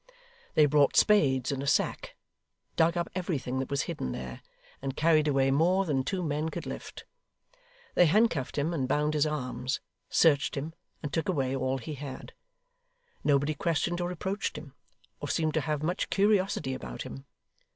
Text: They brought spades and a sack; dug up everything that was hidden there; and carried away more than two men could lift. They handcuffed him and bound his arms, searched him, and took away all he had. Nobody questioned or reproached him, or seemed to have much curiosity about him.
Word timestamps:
They 0.55 0.65
brought 0.65 0.95
spades 0.95 1.51
and 1.51 1.61
a 1.61 1.67
sack; 1.67 2.15
dug 2.75 2.97
up 2.97 3.07
everything 3.13 3.59
that 3.59 3.69
was 3.69 3.83
hidden 3.83 4.13
there; 4.13 4.41
and 4.81 4.95
carried 4.97 5.27
away 5.27 5.51
more 5.51 5.85
than 5.85 6.03
two 6.03 6.23
men 6.23 6.49
could 6.49 6.65
lift. 6.65 7.05
They 7.93 8.07
handcuffed 8.07 8.57
him 8.57 8.73
and 8.73 8.87
bound 8.87 9.13
his 9.13 9.27
arms, 9.27 9.79
searched 10.09 10.57
him, 10.57 10.73
and 11.03 11.13
took 11.13 11.29
away 11.29 11.55
all 11.55 11.77
he 11.77 11.93
had. 11.93 12.33
Nobody 13.23 13.53
questioned 13.53 14.01
or 14.01 14.09
reproached 14.09 14.57
him, 14.57 14.73
or 15.19 15.27
seemed 15.29 15.53
to 15.53 15.61
have 15.61 15.83
much 15.83 16.09
curiosity 16.09 16.73
about 16.73 17.03
him. 17.03 17.25